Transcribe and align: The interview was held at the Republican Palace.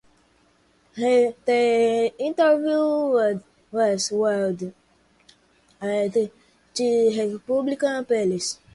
The 0.95 2.11
interview 2.17 3.39
was 3.71 4.09
held 4.09 4.73
at 5.79 6.13
the 6.73 7.31
Republican 7.47 8.05
Palace. 8.05 8.57